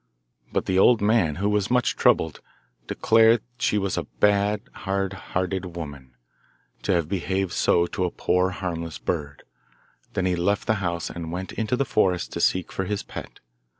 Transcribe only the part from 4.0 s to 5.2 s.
bad, hard